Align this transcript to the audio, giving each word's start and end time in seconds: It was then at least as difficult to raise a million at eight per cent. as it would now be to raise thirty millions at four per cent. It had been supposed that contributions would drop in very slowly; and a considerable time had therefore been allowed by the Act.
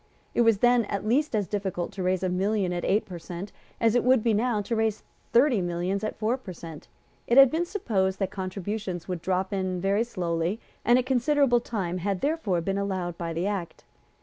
It 0.33 0.41
was 0.41 0.57
then 0.65 0.85
at 0.85 1.05
least 1.07 1.35
as 1.35 1.47
difficult 1.47 1.91
to 1.91 2.01
raise 2.01 2.23
a 2.23 2.29
million 2.29 2.73
at 2.73 2.83
eight 2.83 3.05
per 3.05 3.19
cent. 3.19 3.51
as 3.79 3.93
it 3.93 4.03
would 4.03 4.25
now 4.25 4.59
be 4.59 4.63
to 4.63 4.75
raise 4.75 5.03
thirty 5.31 5.61
millions 5.61 6.03
at 6.03 6.17
four 6.17 6.37
per 6.37 6.53
cent. 6.53 6.87
It 7.27 7.37
had 7.37 7.51
been 7.51 7.65
supposed 7.67 8.17
that 8.17 8.31
contributions 8.31 9.07
would 9.07 9.21
drop 9.21 9.53
in 9.53 9.79
very 9.79 10.03
slowly; 10.03 10.59
and 10.83 10.97
a 10.97 11.03
considerable 11.03 11.59
time 11.59 11.99
had 11.99 12.21
therefore 12.21 12.61
been 12.61 12.79
allowed 12.79 13.15
by 13.19 13.31
the 13.31 13.45
Act. 13.45 13.83